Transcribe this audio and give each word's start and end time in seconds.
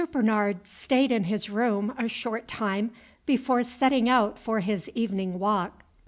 Bernard 0.11 0.65
stayed 0.65 1.11
in 1.11 1.25
his 1.25 1.47
room 1.47 1.93
a 1.95 2.07
short 2.07 2.47
time 2.47 2.89
before 3.27 3.63
setting 3.63 4.09
out 4.09 4.39
for 4.39 4.59
his 4.61 4.89
evening 4.95 5.37
walk. 5.37 5.83